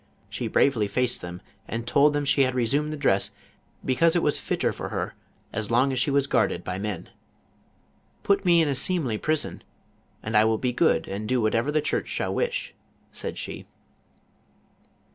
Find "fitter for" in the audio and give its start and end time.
4.39-4.89